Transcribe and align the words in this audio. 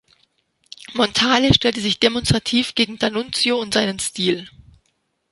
Montale 0.95 1.53
stellte 1.53 1.79
sich 1.79 1.99
demonstrativ 1.99 2.73
gegen 2.73 2.97
D’Annunzio 2.97 3.61
und 3.61 3.75
seinen 3.75 3.99
Stil. 3.99 4.49